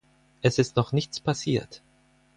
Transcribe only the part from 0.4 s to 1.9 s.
Es ist noch nichts passiert.